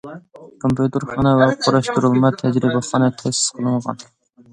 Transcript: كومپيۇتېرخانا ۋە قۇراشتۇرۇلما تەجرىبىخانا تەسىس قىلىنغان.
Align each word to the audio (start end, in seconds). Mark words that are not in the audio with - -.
كومپيۇتېرخانا 0.63 1.33
ۋە 1.39 1.47
قۇراشتۇرۇلما 1.65 2.31
تەجرىبىخانا 2.39 3.11
تەسىس 3.21 3.43
قىلىنغان. 3.59 4.03